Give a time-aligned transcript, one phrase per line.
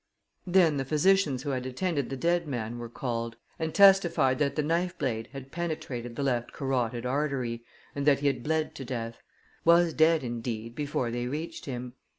[0.47, 4.63] Then the physicians who had attended the dead man were called, and testified that the
[4.63, 9.21] knife blade had penetrated the left carotid artery, and that he had bled to death
[9.63, 11.93] was dead, indeed, before they reached him.